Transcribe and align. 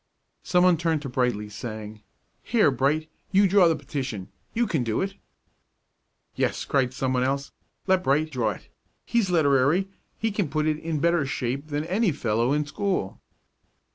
Some 0.41 0.63
one 0.63 0.77
turned 0.77 1.03
to 1.03 1.09
Brightly, 1.09 1.47
saying, 1.47 2.01
"Here, 2.41 2.71
Bright, 2.71 3.07
you 3.31 3.47
draw 3.47 3.67
the 3.67 3.75
petition; 3.75 4.29
you 4.55 4.65
can 4.65 4.83
do 4.83 4.99
it." 4.99 5.13
"Yes," 6.35 6.65
cried 6.65 6.91
some 6.91 7.13
one 7.13 7.21
else, 7.21 7.51
"let 7.85 8.03
Bright 8.03 8.31
draw 8.31 8.49
it; 8.49 8.67
he's 9.05 9.29
literary; 9.29 9.89
he 10.17 10.31
can 10.31 10.49
put 10.49 10.65
it 10.65 10.79
in 10.79 10.99
better 11.01 11.23
shape 11.27 11.67
than 11.67 11.83
any 11.85 12.09
other 12.09 12.17
fellow 12.17 12.51
in 12.51 12.65
school." 12.65 13.19